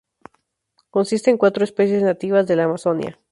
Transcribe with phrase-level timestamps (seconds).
[0.89, 3.19] Consiste en cuatro especies nativas de la Amazonia.